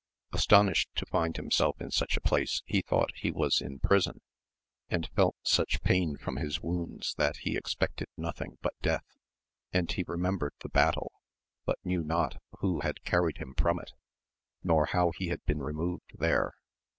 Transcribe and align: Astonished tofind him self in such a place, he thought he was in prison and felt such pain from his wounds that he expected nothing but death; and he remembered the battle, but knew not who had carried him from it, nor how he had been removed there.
Astonished 0.33 0.89
tofind 0.95 1.37
him 1.37 1.51
self 1.51 1.79
in 1.79 1.91
such 1.91 2.17
a 2.17 2.21
place, 2.21 2.63
he 2.65 2.81
thought 2.81 3.11
he 3.13 3.29
was 3.29 3.61
in 3.61 3.77
prison 3.77 4.21
and 4.89 5.07
felt 5.15 5.35
such 5.43 5.83
pain 5.83 6.17
from 6.17 6.37
his 6.37 6.59
wounds 6.59 7.13
that 7.19 7.37
he 7.43 7.55
expected 7.55 8.07
nothing 8.17 8.57
but 8.63 8.73
death; 8.81 9.05
and 9.71 9.91
he 9.91 10.03
remembered 10.07 10.55
the 10.61 10.69
battle, 10.69 11.11
but 11.67 11.77
knew 11.83 12.01
not 12.03 12.41
who 12.61 12.79
had 12.79 13.03
carried 13.03 13.37
him 13.37 13.53
from 13.53 13.77
it, 13.79 13.91
nor 14.63 14.87
how 14.87 15.11
he 15.17 15.27
had 15.27 15.45
been 15.45 15.59
removed 15.61 16.17
there. 16.17 16.55